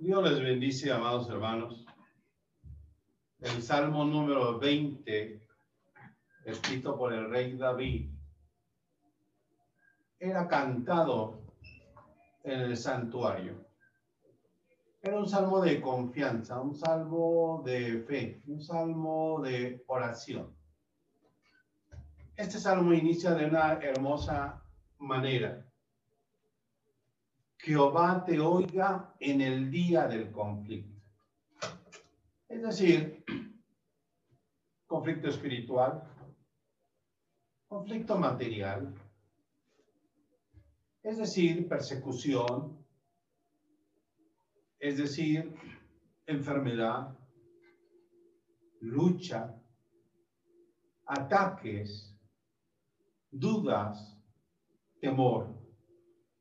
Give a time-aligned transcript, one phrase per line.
[0.00, 1.84] Dios les bendice, amados hermanos.
[3.40, 5.42] El Salmo número 20,
[6.44, 8.08] escrito por el rey David,
[10.20, 11.42] era cantado
[12.44, 13.66] en el santuario.
[15.02, 20.56] Era un salmo de confianza, un salmo de fe, un salmo de oración.
[22.36, 24.62] Este salmo inicia de una hermosa
[24.98, 25.67] manera.
[27.58, 31.02] Jehová te oiga en el día del conflicto.
[32.48, 33.24] Es decir,
[34.86, 36.02] conflicto espiritual,
[37.66, 38.94] conflicto material,
[41.02, 42.78] es decir, persecución,
[44.78, 45.54] es decir,
[46.26, 47.18] enfermedad,
[48.80, 49.54] lucha,
[51.06, 52.14] ataques,
[53.30, 54.16] dudas,
[55.00, 55.57] temor.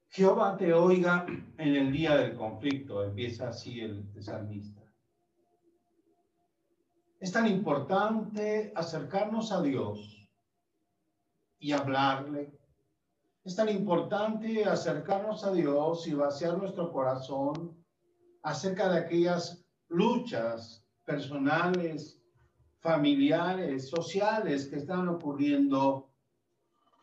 [0.09, 1.25] Jehová te oiga
[1.57, 4.81] en el día del conflicto, empieza así el, salmista.
[7.19, 10.27] Es tan importante acercarnos a Dios
[11.59, 12.57] y hablarle.
[13.43, 17.83] Es tan importante acercarnos a Dios y vaciar nuestro corazón
[18.43, 22.21] acerca de aquellas luchas personales,
[22.79, 26.11] familiares, sociales que están ocurriendo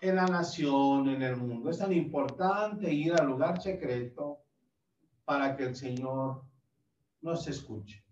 [0.04, 1.70] en la nación, en el mundo.
[1.70, 4.40] Es tan importante ir al lugar secreto
[5.24, 6.42] para que el Señor
[7.22, 8.04] nos escuche.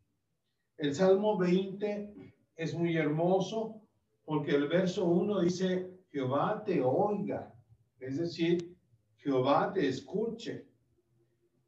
[0.79, 3.83] El Salmo 20 es muy hermoso
[4.25, 7.55] porque el verso 1 dice, Jehová te oiga,
[8.01, 8.75] es decir,
[9.19, 10.67] Jehová te escuche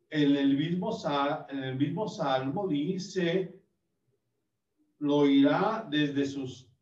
[0.09, 0.97] en el mismo,
[1.51, 3.61] en el mismo salmo dice,
[5.01, 6.74] lo oirá desde sus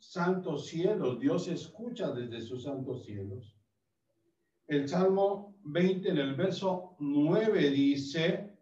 [0.00, 1.20] santos cielos.
[1.20, 3.56] Dios escucha desde sus santos cielos.
[4.66, 8.56] El Salmo 20 en el verso 9 dice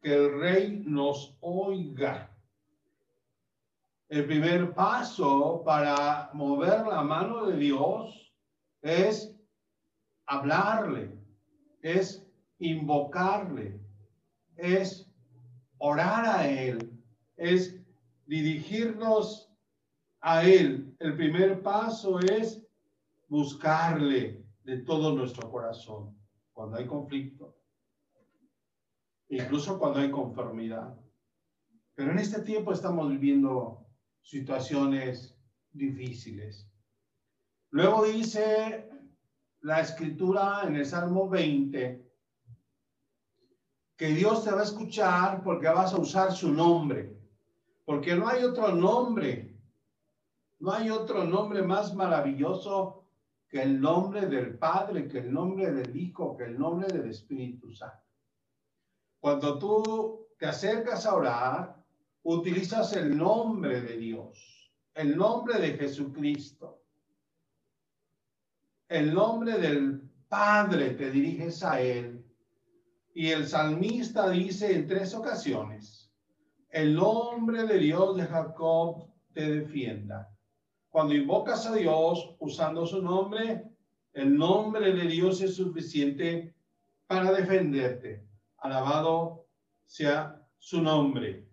[0.00, 2.30] que el rey nos oiga.
[4.08, 8.32] El primer paso para mover la mano de Dios
[8.82, 9.34] es
[10.26, 11.18] hablarle,
[11.80, 12.26] es
[12.58, 13.80] invocarle,
[14.56, 15.10] es
[15.78, 16.92] orar a Él,
[17.36, 17.80] es
[18.26, 19.53] dirigirnos
[20.26, 20.96] a Él.
[21.00, 22.66] El primer paso es
[23.28, 26.16] buscarle de todo nuestro corazón
[26.54, 27.54] cuando hay conflicto,
[29.28, 30.98] incluso cuando hay conformidad.
[31.94, 33.86] Pero en este tiempo estamos viviendo
[34.22, 35.36] situaciones
[35.72, 36.66] difíciles.
[37.70, 38.88] Luego dice
[39.60, 42.02] la escritura en el Salmo 20,
[43.96, 47.14] que Dios te va a escuchar porque vas a usar su nombre,
[47.84, 49.53] porque no hay otro nombre,
[50.64, 53.04] no hay otro nombre más maravilloso
[53.50, 57.70] que el nombre del Padre, que el nombre del Hijo, que el nombre del Espíritu
[57.70, 58.02] Santo.
[59.20, 61.76] Cuando tú te acercas a orar,
[62.22, 66.80] utilizas el nombre de Dios, el nombre de Jesucristo,
[68.88, 72.24] el nombre del Padre, te diriges a Él
[73.12, 76.10] y el salmista dice en tres ocasiones,
[76.70, 80.33] el nombre de Dios de Jacob te defienda.
[80.94, 83.64] Cuando invocas a Dios usando su nombre,
[84.12, 86.54] el nombre de Dios es suficiente
[87.08, 88.24] para defenderte.
[88.58, 89.48] Alabado
[89.86, 91.48] sea su nombre.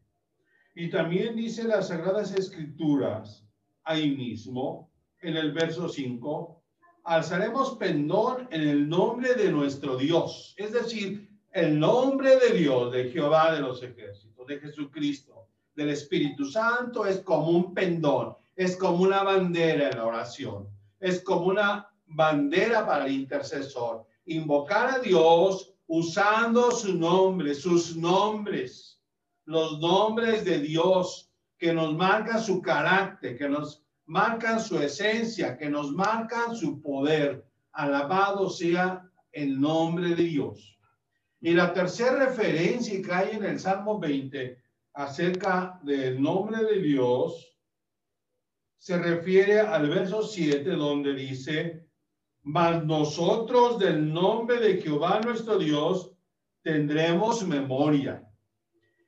[0.76, 3.44] Y también dice las Sagradas Escrituras,
[3.84, 4.92] ahí mismo,
[5.22, 6.64] en el verso 5,
[7.06, 10.54] alzaremos pendón en el nombre de nuestro Dios.
[10.56, 16.46] Es decir, el nombre de Dios, de Jehová de los ejércitos, de Jesucristo, del Espíritu
[16.46, 20.70] Santo, es como un pendón, es como una bandera en la oración,
[21.00, 24.06] es como una bandera para el intercesor.
[24.26, 29.02] Invocar a Dios usando su nombre, sus nombres,
[29.46, 35.70] los nombres de Dios que nos marcan su carácter, que nos marcan su esencia, que
[35.70, 37.46] nos marcan su poder.
[37.72, 40.78] Alabado sea el nombre de Dios.
[41.40, 44.58] Y la tercera referencia que hay en el Salmo 20
[44.94, 47.51] acerca del nombre de Dios
[48.82, 51.86] se refiere al verso 7 donde dice,
[52.42, 56.12] mas nosotros del nombre de Jehová nuestro Dios
[56.64, 58.28] tendremos memoria.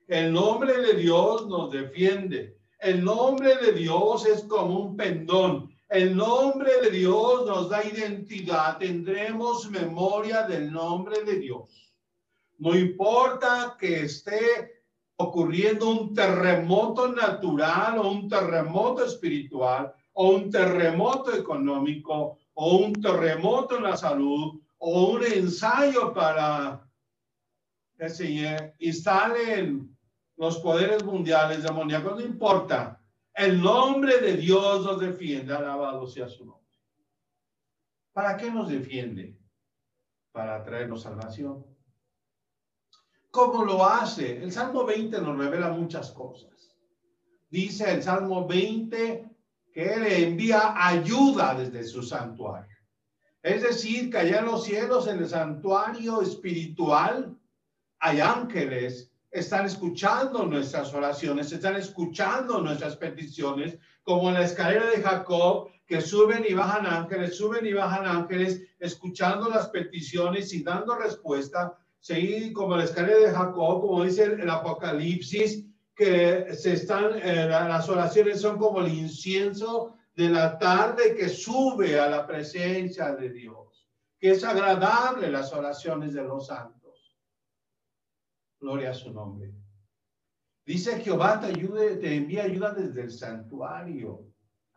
[0.08, 2.56] El nombre de Dios nos defiende.
[2.78, 5.75] El nombre de Dios es como un pendón.
[5.90, 8.78] El nombre de Dios nos da identidad.
[8.78, 11.96] Tendremos memoria del nombre de Dios.
[12.60, 14.73] No importa que esté
[15.24, 23.78] ocurriendo un terremoto natural o un terremoto espiritual o un terremoto económico o un terremoto
[23.78, 26.84] en la salud o un ensayo para
[28.80, 29.96] y salen
[30.36, 33.00] los poderes mundiales demoníacos, no importa.
[33.34, 36.64] El nombre de Dios nos defiende, alabado sea su nombre.
[38.12, 39.38] ¿Para qué nos defiende?
[40.31, 41.66] Para traernos salvación.
[43.33, 44.44] ¿Cómo lo hace?
[44.44, 46.77] El Salmo 20 nos revela muchas cosas.
[47.50, 49.27] Dice el Salmo 20
[49.74, 52.77] que Él envía ayuda desde su santuario.
[53.41, 57.35] Es decir, que allá en los cielos, en el santuario espiritual,
[57.97, 65.01] hay ángeles, están escuchando nuestras oraciones, están escuchando nuestras peticiones, como en la escalera de
[65.01, 70.95] Jacob, que suben y bajan ángeles, suben y bajan ángeles, escuchando las peticiones y dando
[70.95, 75.65] respuesta seguir como la escalera de Jacob, como dice el, Apocalipsis,
[75.95, 81.97] que se están, eh, las oraciones son como el incienso de la tarde que sube
[81.97, 83.88] a la presencia de Dios,
[84.19, 87.15] que es agradable las oraciones de los santos.
[88.59, 89.53] Gloria a su nombre.
[90.65, 94.27] Dice Jehová te ayude, te envía ayuda desde el santuario.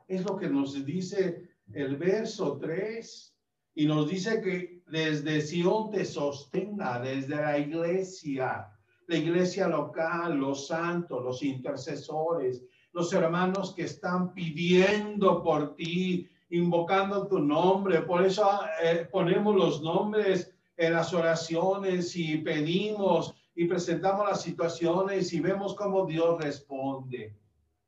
[0.06, 3.32] Es lo que nos dice el verso 3.
[3.74, 8.72] Y nos dice que desde Sion te sostenga, desde la iglesia,
[9.08, 17.26] la iglesia local, los santos, los intercesores, los hermanos que están pidiendo por ti, invocando
[17.26, 18.02] tu nombre.
[18.02, 18.48] Por eso
[18.82, 25.74] eh, ponemos los nombres en las oraciones y pedimos y presentamos las situaciones y vemos
[25.74, 27.36] cómo Dios responde.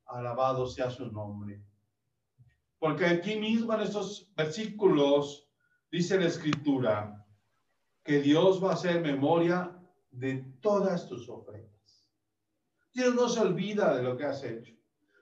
[0.06, 1.60] Alabado sea su nombre.
[2.78, 5.47] Porque aquí mismo en estos versículos
[5.90, 7.26] Dice la escritura
[8.04, 9.74] que Dios va a hacer memoria
[10.10, 12.08] de todas tus ofrendas.
[12.92, 14.74] Dios no se olvida de lo que has hecho.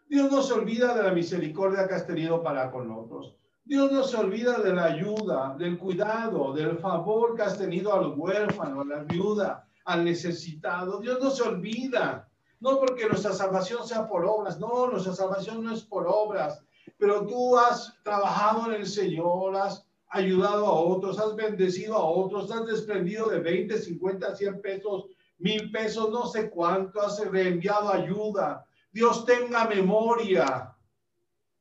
[0.08, 3.36] Dios no se olvida de la misericordia que has tenido para con otros.
[3.64, 8.14] Dios no se olvida de la ayuda, del cuidado, del favor que has tenido al
[8.16, 11.00] huérfano, a la viuda, al necesitado.
[11.00, 12.28] Dios no se olvida.
[12.60, 14.58] No porque nuestra salvación sea por obras.
[14.58, 16.62] No, nuestra salvación no es por obras.
[16.98, 22.50] Pero tú has trabajado en el Señor, has ayudado a otros, has bendecido a otros,
[22.50, 25.06] has desprendido de 20, 50, 100 pesos,
[25.38, 28.66] mil pesos, no sé cuánto, has reenviado ayuda.
[28.92, 30.74] Dios tenga memoria,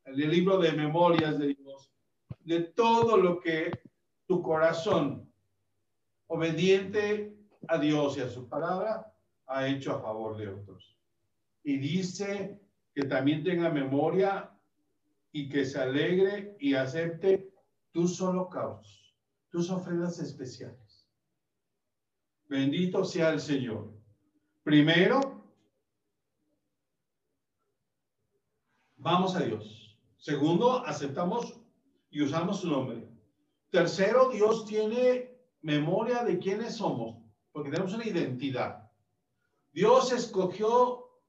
[0.05, 1.91] el libro de memorias de Dios,
[2.41, 3.71] de todo lo que
[4.27, 5.29] tu corazón,
[6.27, 7.35] obediente
[7.67, 9.11] a Dios y a su palabra,
[9.47, 10.97] ha hecho a favor de otros.
[11.63, 12.59] Y dice
[12.93, 14.51] que también tenga memoria
[15.31, 17.44] y que se alegre y acepte
[17.95, 19.15] tus holocaustos,
[19.49, 21.07] tus ofrendas especiales.
[22.49, 23.89] Bendito sea el Señor.
[24.63, 25.21] Primero,
[28.97, 29.97] vamos a Dios.
[30.17, 31.57] Segundo, aceptamos
[32.09, 33.07] y usamos su nombre.
[33.69, 38.91] Tercero, Dios tiene memoria de quiénes somos, porque tenemos una identidad.
[39.71, 41.21] Dios escogió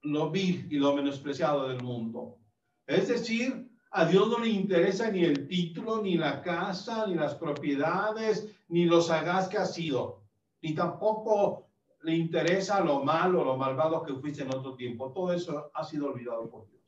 [0.00, 2.38] lo vil y lo menospreciado del mundo.
[2.86, 3.65] Es decir,
[3.96, 8.84] a Dios no le interesa ni el título, ni la casa, ni las propiedades, ni
[8.84, 10.20] los sagaz que ha sido,
[10.60, 11.70] ni tampoco
[12.02, 15.12] le interesa lo malo, lo malvado que fuiste en otro tiempo.
[15.12, 16.82] Todo eso ha sido olvidado por Dios.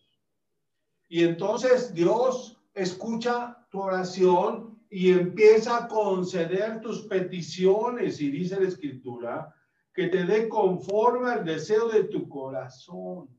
[1.09, 8.21] Y entonces Dios escucha tu oración y empieza a conceder tus peticiones.
[8.21, 9.55] Y dice la escritura,
[9.95, 13.31] que te dé conforme al deseo de tu corazón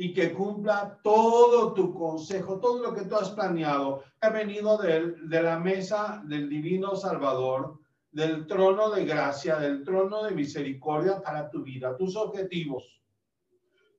[0.00, 5.16] y que cumpla todo tu consejo, todo lo que tú has planeado, ha venido de,
[5.24, 7.80] de la mesa del divino Salvador,
[8.12, 13.02] del trono de gracia, del trono de misericordia para tu vida, tus objetivos,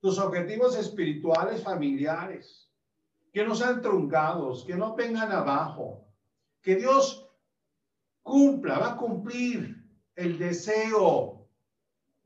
[0.00, 2.72] tus objetivos espirituales, familiares,
[3.30, 6.06] que no sean truncados, que no vengan abajo,
[6.62, 7.28] que Dios
[8.22, 9.84] cumpla, va a cumplir
[10.16, 11.39] el deseo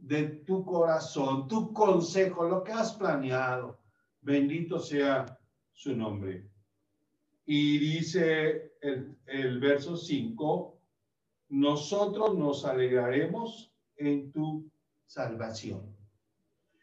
[0.07, 3.81] de tu corazón, tu consejo, lo que has planeado.
[4.21, 5.25] Bendito sea
[5.73, 6.47] su nombre.
[7.47, 10.79] Y dice el, el verso 5,
[11.49, 14.71] nosotros nos alegraremos en tu
[15.07, 15.97] salvación.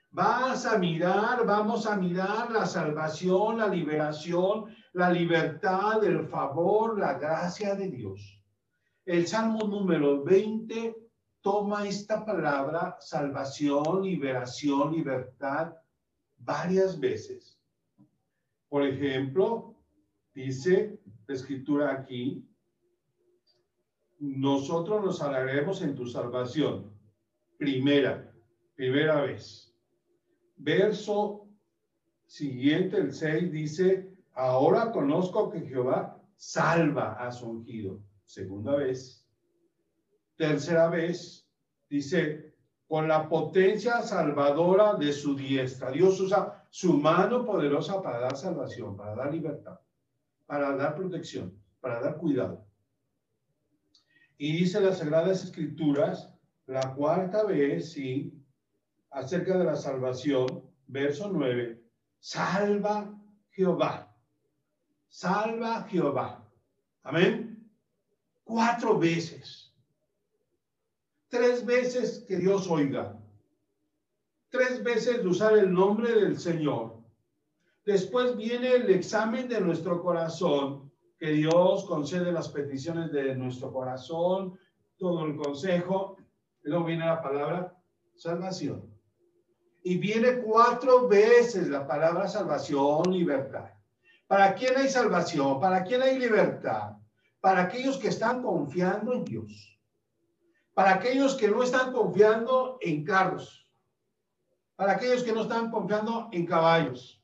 [0.10, 7.14] Vas a mirar, vamos a mirar la salvación, la liberación, la libertad, el favor, la
[7.20, 8.42] gracia de Dios.
[9.06, 11.11] El Salmo número 20
[11.42, 15.74] toma esta palabra salvación, liberación, libertad
[16.38, 17.60] varias veces.
[18.70, 19.76] Por ejemplo,
[20.34, 22.48] dice la escritura aquí,
[24.20, 26.94] nosotros nos alegremos en tu salvación.
[27.58, 28.32] Primera,
[28.76, 29.76] primera vez.
[30.56, 31.48] Verso
[32.28, 38.00] siguiente, el 6, dice, ahora conozco que Jehová salva a su ungido.
[38.26, 39.28] Segunda vez
[40.42, 41.48] tercera vez,
[41.88, 42.56] Dice,
[42.88, 45.92] con la potencia salvadora de su diestra.
[45.92, 49.78] Dios usa su mano poderosa para dar salvación, para dar libertad,
[50.46, 52.66] para dar protección, para dar cuidado.
[54.38, 56.34] Y dice las Sagradas Escrituras,
[56.66, 58.42] la cuarta vez, sí,
[59.10, 60.48] acerca de la salvación,
[60.88, 61.84] verso 9,
[62.20, 63.14] salva
[63.50, 64.16] Jehová,
[65.10, 66.50] salva Jehová.
[67.04, 67.70] Amén.
[68.46, 69.71] Cuatro veces.
[71.32, 73.18] Tres veces que Dios oiga.
[74.50, 76.98] Tres veces de usar el nombre del Señor.
[77.86, 84.60] Después viene el examen de nuestro corazón, que Dios concede las peticiones de nuestro corazón,
[84.98, 86.18] todo el consejo.
[86.64, 87.82] Luego viene la palabra
[88.14, 88.94] salvación.
[89.84, 93.72] Y viene cuatro veces la palabra salvación, libertad.
[94.28, 95.62] ¿Para quién hay salvación?
[95.62, 96.98] ¿Para quién hay libertad?
[97.40, 99.72] Para aquellos que están confiando en Dios
[100.74, 103.68] para aquellos que no están confiando en carros,
[104.76, 107.22] para aquellos que no están confiando en caballos.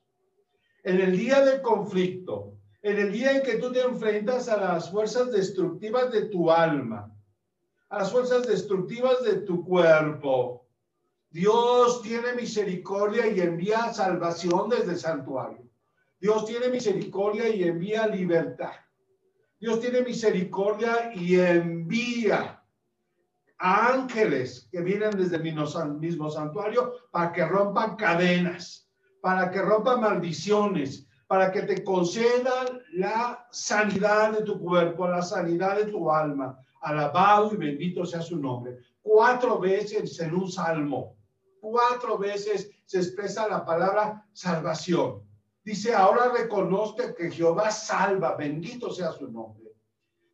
[0.84, 4.92] En el día del conflicto, en el día en que tú te enfrentas a las
[4.92, 7.14] fuerzas destructivas de tu alma,
[7.90, 10.68] a las fuerzas destructivas de tu cuerpo,
[11.30, 15.68] Dios tiene misericordia y envía salvación desde el santuario.
[16.20, 18.74] Dios tiene misericordia y envía libertad.
[19.60, 22.57] Dios tiene misericordia y envía
[23.60, 28.90] ángeles que vienen desde el mismo santuario para que rompan cadenas,
[29.22, 35.78] para que rompan maldiciones, para que te concedan la sanidad de tu cuerpo, la sanidad
[35.78, 36.58] de tu alma.
[36.82, 38.78] Alabado y bendito sea su nombre.
[39.02, 41.18] Cuatro veces en un salmo,
[41.60, 45.24] cuatro veces se expresa la palabra salvación.
[45.64, 49.74] Dice, ahora reconozca que Jehová salva, bendito sea su nombre.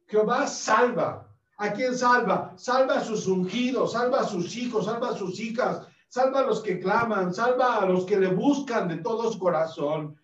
[0.05, 1.32] Jehová salva.
[1.63, 2.53] ¿A quién salva?
[2.57, 6.61] Salva a sus ungidos, salva a sus hijos, salva a sus hijas, salva a los
[6.61, 10.17] que claman, salva a los que le buscan de todo su corazón.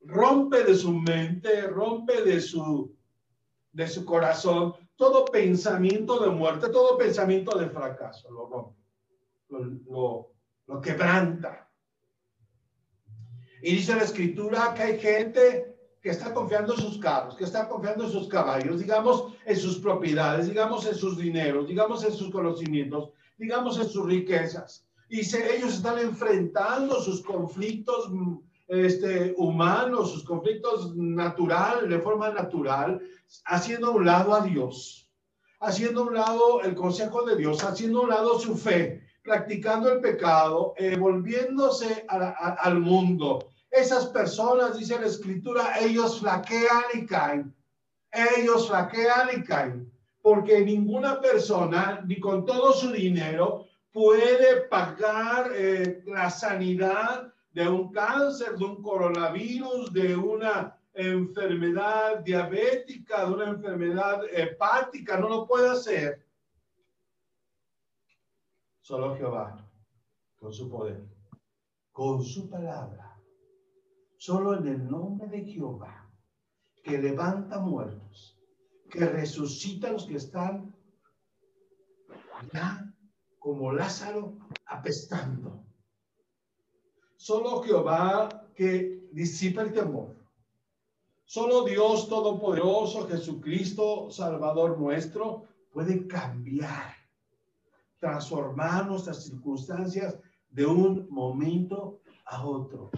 [0.00, 2.96] Rompe de su mente, rompe de su,
[3.72, 8.76] de su corazón todo pensamiento de muerte, todo pensamiento de fracaso, lo rompe,
[9.90, 10.32] lo,
[10.66, 11.70] lo quebranta.
[13.62, 15.69] Y dice la escritura que hay gente
[16.02, 19.78] que está confiando en sus carros, que está confiando en sus caballos, digamos en sus
[19.78, 24.86] propiedades, digamos en sus dineros, digamos en sus conocimientos, digamos en sus riquezas.
[25.08, 28.36] Y se, ellos están enfrentando sus conflictos mm,
[28.68, 33.00] este, humanos, sus conflictos naturales, de forma natural,
[33.44, 35.10] haciendo un lado a Dios,
[35.60, 40.00] haciendo un lado el consejo de Dios, haciendo a un lado su fe, practicando el
[40.00, 47.54] pecado, eh, volviéndose al mundo, esas personas, dice la escritura, ellos flaquean y caen.
[48.10, 49.92] Ellos flaquean y caen.
[50.22, 57.92] Porque ninguna persona, ni con todo su dinero, puede pagar eh, la sanidad de un
[57.92, 65.16] cáncer, de un coronavirus, de una enfermedad diabética, de una enfermedad hepática.
[65.16, 66.26] No lo puede hacer.
[68.80, 69.64] Solo Jehová,
[70.36, 71.04] con su poder,
[71.92, 73.09] con su palabra
[74.20, 76.06] solo en el nombre de Jehová,
[76.84, 78.38] que levanta muertos,
[78.90, 80.76] que resucita a los que están
[82.52, 82.94] ya
[83.38, 84.36] como Lázaro
[84.66, 85.64] apestando.
[87.16, 90.14] Solo Jehová que disipa el temor.
[91.24, 96.94] Solo Dios Todopoderoso, Jesucristo, Salvador nuestro, puede cambiar,
[97.98, 100.18] transformar nuestras circunstancias
[100.50, 102.90] de un momento a otro.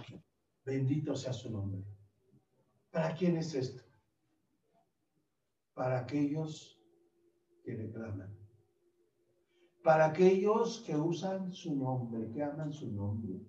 [0.65, 1.83] Bendito sea su nombre.
[2.91, 3.83] ¿Para quién es esto?
[5.73, 6.79] Para aquellos
[7.63, 8.33] que le claman.
[9.83, 13.41] Para aquellos que usan su nombre, que aman su nombre.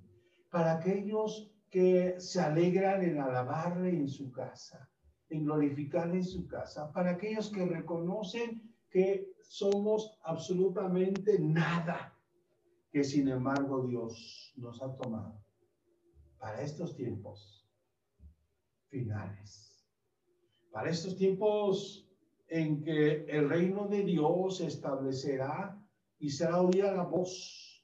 [0.50, 4.88] Para aquellos que se alegran en alabarle en su casa,
[5.28, 6.90] en glorificarle en su casa.
[6.92, 12.16] Para aquellos que reconocen que somos absolutamente nada,
[12.90, 15.43] que sin embargo Dios nos ha tomado
[16.44, 17.66] para estos tiempos
[18.90, 19.82] finales,
[20.70, 22.06] para estos tiempos
[22.48, 25.82] en que el reino de Dios se establecerá
[26.18, 27.82] y será oída la voz.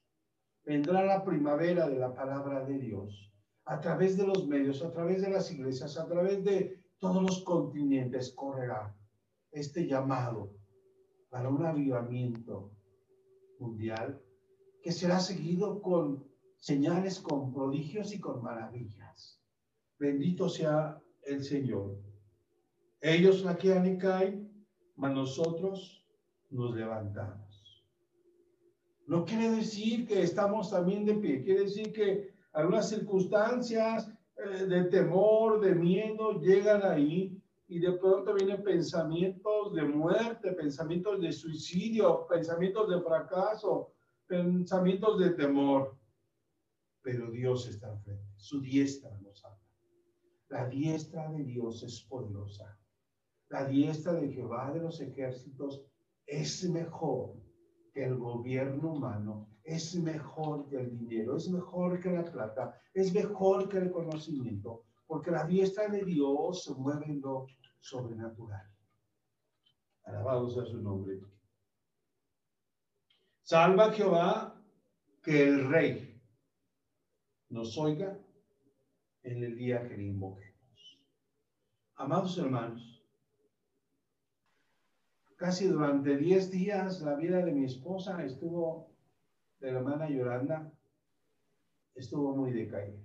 [0.62, 3.32] Vendrá la primavera de la palabra de Dios
[3.64, 7.42] a través de los medios, a través de las iglesias, a través de todos los
[7.44, 8.94] continentes correrá
[9.52, 10.54] este llamado
[11.30, 12.70] para un avivamiento
[13.58, 14.20] mundial
[14.82, 16.29] que será seguido con
[16.60, 19.40] señales con prodigios y con maravillas.
[19.98, 21.98] Bendito sea el Señor.
[23.00, 26.06] Ellos flaquean y caen, mas nosotros
[26.50, 27.84] nos levantamos.
[29.06, 34.84] No quiere decir que estamos también de pie, quiere decir que algunas circunstancias eh, de
[34.84, 42.26] temor, de miedo llegan ahí y de pronto vienen pensamientos de muerte, pensamientos de suicidio,
[42.28, 43.92] pensamientos de fracaso,
[44.26, 45.96] pensamientos de temor.
[47.02, 49.58] Pero Dios está frente, su diestra nos habla.
[50.48, 52.78] La diestra de Dios es poderosa.
[53.48, 55.82] La diestra de Jehová de los ejércitos
[56.26, 57.34] es mejor
[57.92, 63.12] que el gobierno humano, es mejor que el dinero, es mejor que la plata, es
[63.12, 67.46] mejor que el conocimiento, porque la diestra de Dios se mueve en lo
[67.78, 68.68] sobrenatural.
[70.04, 71.20] Alabado sea su nombre.
[73.42, 74.60] Salva Jehová
[75.22, 76.09] que el rey
[77.50, 78.16] nos oiga
[79.22, 81.00] en el día que le invoquemos.
[81.96, 83.04] Amados hermanos,
[85.36, 88.88] casi durante 10 días la vida de mi esposa estuvo,
[89.58, 90.72] de la hermana Yolanda,
[91.94, 93.02] estuvo muy decaída.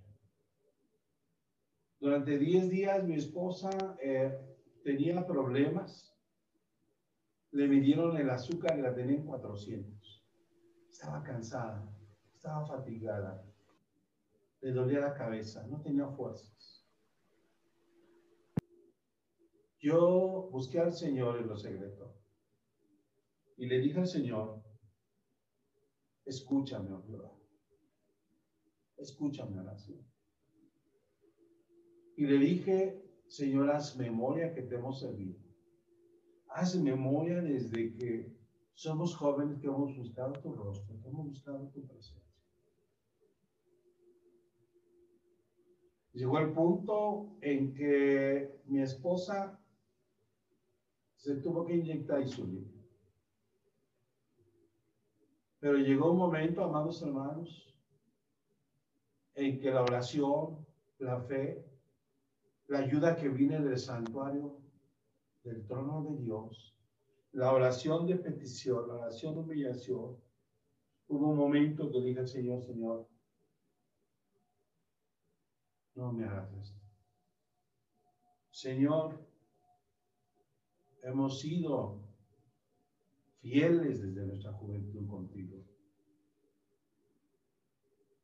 [1.99, 4.37] Durante 10 días mi esposa eh,
[4.83, 6.15] tenía problemas.
[7.51, 10.25] Le midieron el azúcar y la tenía en 400.
[10.89, 11.89] Estaba cansada,
[12.33, 13.43] estaba fatigada,
[14.65, 16.83] le dolía la cabeza, no tenía fuerzas.
[19.77, 22.15] Yo busqué al Señor en lo secreto
[23.57, 24.63] y le dije al Señor,
[26.25, 27.31] escúchame, oh Jehová,
[28.97, 30.03] escúchame oración.
[32.17, 35.37] Y le dije, Señor, haz memoria que te hemos servido.
[36.47, 38.35] Haz memoria desde que
[38.73, 42.24] somos jóvenes que hemos buscado tu rostro, que hemos buscado tu presencia.
[46.15, 49.59] Llegó el punto en que mi esposa
[51.17, 52.71] se tuvo que inyectar insulina.
[55.59, 57.75] Pero llegó un momento, amados hermanos,
[59.33, 60.65] en que la oración,
[60.99, 61.65] la fe,
[62.67, 64.55] la ayuda que viene del santuario,
[65.43, 66.73] del trono de Dios,
[67.33, 70.15] la oración de petición, la oración de humillación.
[71.09, 73.05] Hubo un momento que dije al Señor, Señor,
[75.95, 76.79] no me hagas esto.
[78.51, 79.19] Señor,
[81.03, 81.99] hemos sido
[83.41, 85.57] fieles desde nuestra juventud contigo.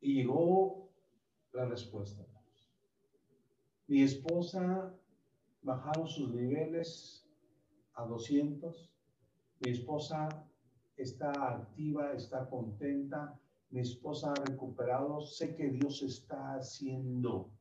[0.01, 0.89] Y llegó
[1.53, 2.25] la respuesta.
[3.87, 4.93] Mi esposa
[5.61, 7.27] bajaron sus niveles
[7.93, 8.89] a 200.
[9.59, 10.29] Mi esposa
[10.97, 13.39] está activa, está contenta.
[13.69, 15.21] Mi esposa ha recuperado.
[15.21, 17.51] Sé que Dios está haciendo,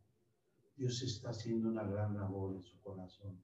[0.80, 3.38] Dios está haciendo una gran labor en su corazón.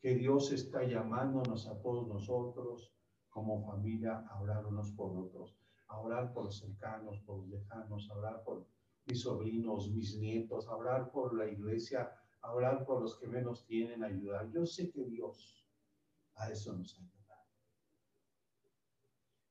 [0.00, 2.92] Que Dios está llamándonos a todos nosotros
[3.28, 8.10] como familia a orar unos por otros, a orar por los cercanos, por los lejanos,
[8.10, 8.66] a orar por
[9.04, 13.64] mis sobrinos, mis nietos, a orar por la iglesia, a orar por los que menos
[13.64, 14.50] tienen, ayudar.
[14.50, 15.64] Yo sé que Dios
[16.34, 17.46] a eso nos ayuda.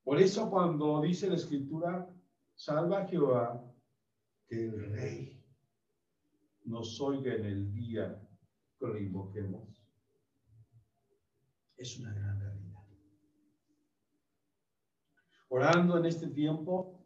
[0.03, 2.13] Por eso cuando dice la escritura,
[2.55, 3.63] salva Jehová,
[4.49, 5.34] que el rey
[6.75, 8.21] nos oiga en el día
[8.77, 9.81] que lo invoquemos,
[11.77, 12.83] es una gran realidad.
[15.47, 17.01] Orando en este tiempo,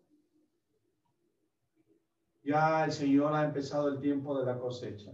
[2.42, 5.12] ya el Señor ha empezado el tiempo de la cosecha.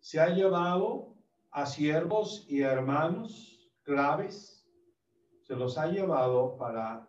[0.00, 1.16] Se ha llevado
[1.50, 4.68] a siervos y hermanos claves,
[5.44, 7.08] se los ha llevado para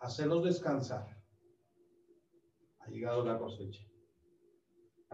[0.00, 1.06] hacerlos descansar.
[2.80, 3.93] Ha llegado la cosecha.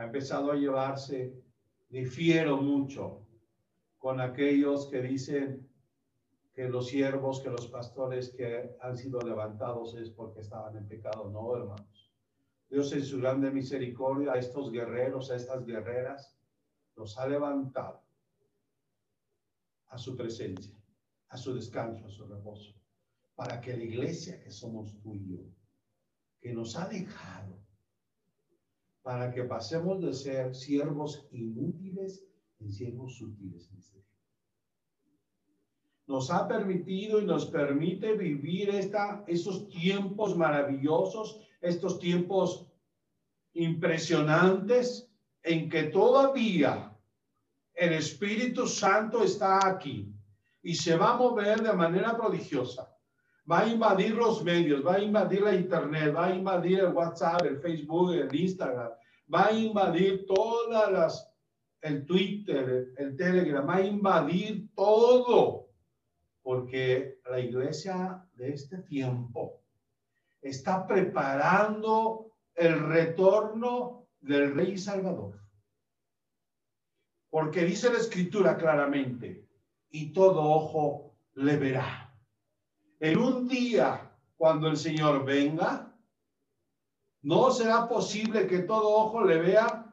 [0.01, 1.45] Ha empezado a llevarse,
[1.91, 3.27] difiero mucho
[3.99, 5.69] con aquellos que dicen
[6.55, 11.29] que los siervos, que los pastores que han sido levantados es porque estaban en pecado.
[11.29, 12.11] No, hermanos.
[12.71, 16.35] Dios en su grande misericordia a estos guerreros, a estas guerreras,
[16.97, 18.03] los ha levantado
[19.89, 20.83] a su presencia,
[21.29, 22.75] a su descanso, a su reposo,
[23.35, 25.43] para que la iglesia que somos tú y yo,
[26.41, 27.61] que nos ha dejado,
[29.03, 32.25] para que pasemos de ser siervos inútiles
[32.61, 34.05] en siervos sutiles en este
[36.07, 42.67] Nos ha permitido y nos permite vivir esta, esos tiempos maravillosos estos tiempos
[43.53, 45.11] impresionantes
[45.43, 46.97] en que todavía
[47.75, 50.13] el Espíritu Santo está aquí
[50.63, 52.95] y se va a mover de manera prodigiosa.
[53.49, 57.43] Va a invadir los medios, va a invadir la Internet, va a invadir el WhatsApp,
[57.45, 58.91] el Facebook, el Instagram,
[59.33, 61.33] va a invadir todas las,
[61.81, 65.69] el Twitter, el Telegram, va a invadir todo,
[66.43, 69.61] porque la iglesia de este tiempo
[70.43, 75.41] está preparando el retorno del Rey Salvador.
[77.31, 79.49] Porque dice la Escritura claramente,
[79.91, 82.10] y todo ojo le verá.
[83.01, 85.91] En un día, cuando el Señor venga,
[87.23, 89.87] no será posible que todo ojo le vea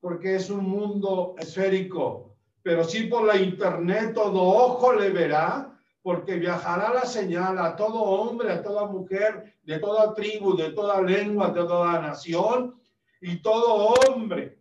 [0.00, 6.36] porque es un mundo esférico, pero sí por la internet todo ojo le verá, porque
[6.36, 11.50] viajará la señal a todo hombre, a toda mujer, de toda tribu, de toda lengua,
[11.50, 12.80] de toda nación,
[13.20, 14.58] y todo hombre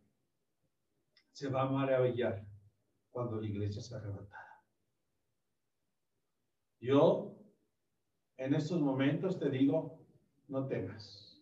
[1.32, 2.45] se va a maravillar
[3.10, 4.63] cuando la iglesia sea arrebatada.
[6.80, 7.40] Yo,
[8.41, 9.99] en estos momentos te digo,
[10.47, 11.39] no temas,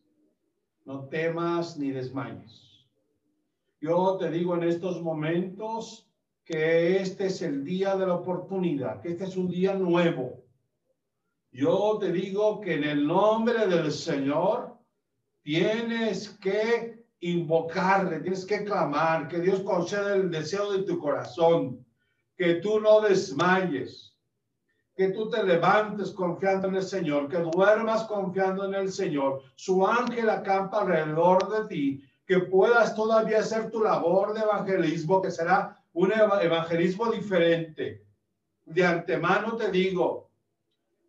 [0.84, 2.86] no temas ni desmayes.
[3.80, 6.12] Yo te digo en estos momentos
[6.44, 10.44] que este es el día de la oportunidad, que este es un día nuevo.
[11.54, 14.78] Yo te digo que en el nombre del Señor
[15.42, 21.86] tienes que invocarle, tienes que clamar, que Dios conceda el deseo de tu corazón,
[22.36, 24.09] que tú no desmayes,
[25.00, 29.42] que tú te levantes confiando en el Señor, que duermas confiando en el Señor.
[29.56, 35.32] Su ángel acampa alrededor de ti que puedas todavía hacer tu labor de evangelismo, que
[35.32, 38.04] será un evangelismo diferente.
[38.66, 40.32] De antemano te digo,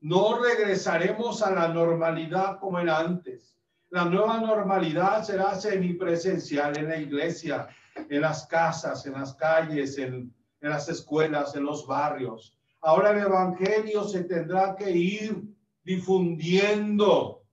[0.03, 3.57] no regresaremos a la normalidad como era antes.
[3.89, 7.67] La nueva normalidad será semipresencial en la iglesia,
[8.09, 12.57] en las casas, en las calles, en, en las escuelas, en los barrios.
[12.81, 15.43] Ahora el Evangelio se tendrá que ir
[15.83, 17.45] difundiendo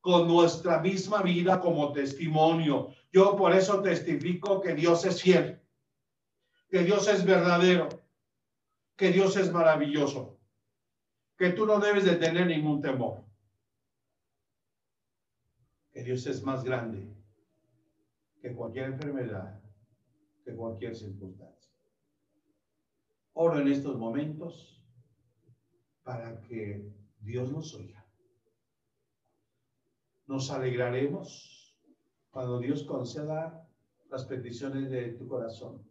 [0.00, 2.88] con nuestra misma vida como testimonio.
[3.12, 5.60] Yo por eso testifico que Dios es fiel,
[6.70, 7.88] que Dios es verdadero,
[8.96, 10.38] que Dios es maravilloso,
[11.36, 13.24] que tú no debes de tener ningún temor,
[15.92, 17.06] que Dios es más grande
[18.40, 19.60] que cualquier enfermedad,
[20.44, 21.57] que cualquier circunstancia.
[23.40, 24.84] Oro en estos momentos
[26.02, 28.04] para que Dios nos oiga
[30.26, 31.78] nos alegraremos
[32.30, 33.64] cuando Dios conceda
[34.10, 35.88] las peticiones de tu corazón.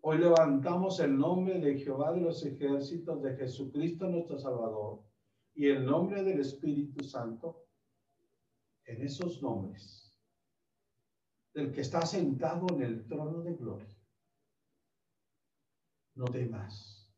[0.00, 5.02] Hoy levantamos el nombre de Jehová de los ejércitos, de Jesucristo nuestro Salvador,
[5.54, 7.66] y el nombre del Espíritu Santo
[8.86, 10.18] en esos nombres,
[11.52, 14.01] del que está sentado en el trono de gloria.
[16.14, 17.08] No temas,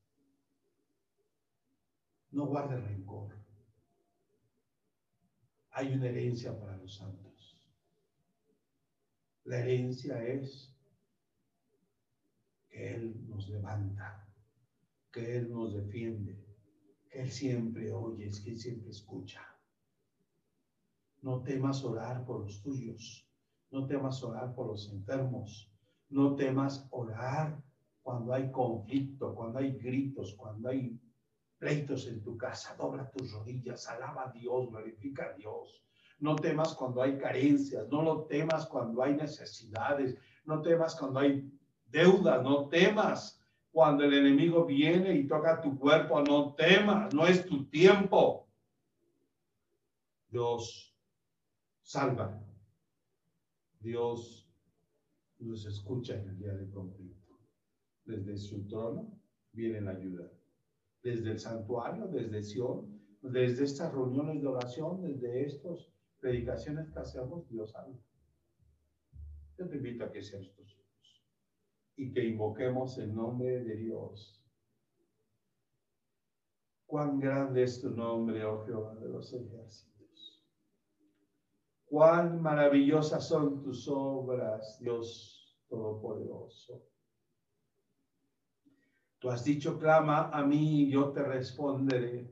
[2.30, 3.44] no guardes rencor
[5.74, 7.59] hay una herencia para los santos.
[9.42, 10.72] La herencia es
[12.70, 14.24] que Él nos levanta,
[15.11, 16.38] que Él nos defiende,
[17.11, 19.42] que Él siempre oye, que Él siempre escucha.
[21.22, 23.28] No temas orar por los tuyos,
[23.72, 25.72] no temas orar por los enfermos,
[26.09, 27.63] no temas orar
[28.04, 31.00] cuando hay conflicto, cuando hay gritos, cuando hay
[31.56, 35.82] pleitos en tu casa, dobla tus rodillas, alaba a Dios, glorifica a Dios.
[36.18, 41.50] No temas cuando hay carencias, no lo temas cuando hay necesidades, no temas cuando hay
[41.86, 43.40] deudas, no temas
[43.72, 48.46] cuando el enemigo viene y toca tu cuerpo, no temas, no es tu tiempo.
[50.28, 50.94] Dios
[51.80, 52.38] salva.
[53.80, 54.46] Dios
[55.38, 57.23] nos escucha en el día de conflicto.
[58.04, 59.20] Desde su trono
[59.52, 60.30] viene la ayuda
[61.04, 67.46] desde el santuario, desde Sion, desde estas reuniones de oración, desde estas predicaciones que hacemos,
[67.50, 67.94] Dios sabe.
[69.58, 71.24] Yo te invito a que seas tus hijos
[71.96, 74.42] y que invoquemos el nombre de Dios.
[76.86, 80.42] Cuán grande es tu nombre, oh Jehová de los ejércitos.
[81.84, 86.93] Cuán maravillosas son tus obras, Dios Todopoderoso.
[89.24, 92.30] Tú has dicho, clama a mí y yo te responderé.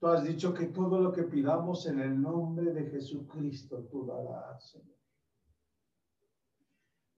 [0.00, 4.78] Tú has dicho que todo lo que pidamos en el nombre de Jesucristo tú darás.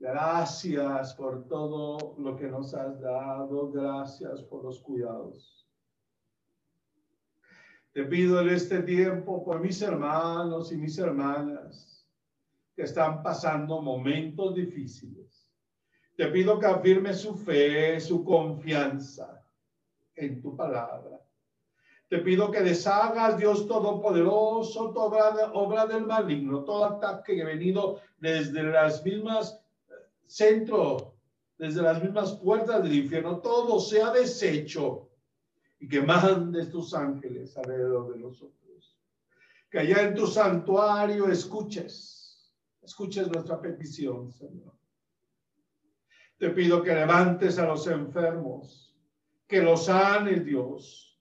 [0.00, 3.70] Gracias por todo lo que nos has dado.
[3.70, 5.70] Gracias por los cuidados.
[7.92, 12.04] Te pido en este tiempo por mis hermanos y mis hermanas
[12.74, 15.27] que están pasando momentos difíciles
[16.18, 19.40] te pido que afirme su fe, su confianza
[20.16, 21.20] en tu palabra.
[22.08, 28.00] Te pido que deshagas, Dios Todopoderoso, toda obra del maligno, todo ataque que ha venido
[28.18, 29.92] desde las mismas eh,
[30.26, 31.04] centros,
[31.56, 35.08] desde las mismas puertas del infierno, todo sea deshecho
[35.78, 38.98] y que mandes tus ángeles alrededor de nosotros.
[39.70, 42.52] que allá en tu santuario escuches,
[42.82, 44.78] escuches nuestra petición, Señor.
[46.38, 48.96] Te pido que levantes a los enfermos,
[49.46, 51.18] que los sanes, Dios.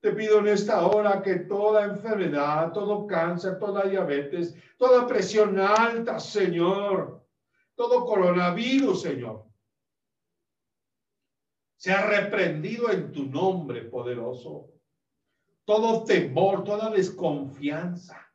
[0.00, 6.18] Te pido en esta hora que toda enfermedad, todo cáncer, toda diabetes, toda presión alta,
[6.18, 7.26] Señor,
[7.74, 9.44] todo coronavirus, Señor,
[11.76, 14.70] sea reprendido en tu nombre poderoso
[15.70, 18.28] todo temor, toda desconfianza.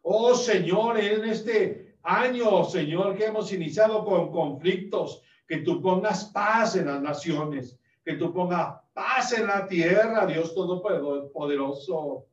[0.00, 6.76] Oh Señor, en este año, Señor, que hemos iniciado con conflictos, que tú pongas paz
[6.76, 12.26] en las naciones, que tú pongas paz en la tierra, Dios Todopoderoso,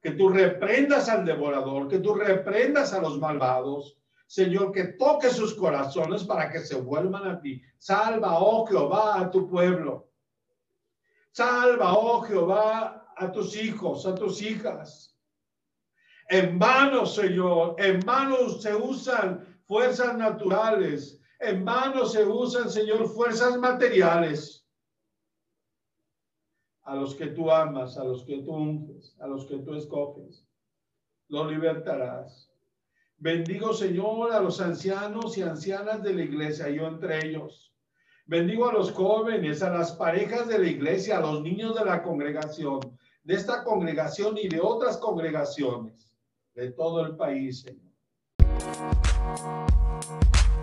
[0.00, 5.54] que tú reprendas al devorador, que tú reprendas a los malvados, Señor, que toque sus
[5.54, 7.62] corazones para que se vuelvan a ti.
[7.78, 10.10] Salva, oh Jehová, a tu pueblo.
[11.32, 15.16] Salva, oh Jehová, a tus hijos, a tus hijas.
[16.28, 23.56] En manos, Señor, en manos se usan fuerzas naturales, en manos se usan, Señor, fuerzas
[23.58, 24.66] materiales.
[26.82, 30.46] A los que tú amas, a los que tú unges, a los que tú escoges,
[31.28, 32.50] los libertarás.
[33.18, 37.74] Bendigo, Señor, a los ancianos y ancianas de la iglesia, yo entre ellos.
[38.26, 42.02] Bendigo a los jóvenes, a las parejas de la iglesia, a los niños de la
[42.02, 42.80] congregación
[43.28, 46.10] de esta congregación y de otras congregaciones
[46.54, 47.92] de todo el país, Señor.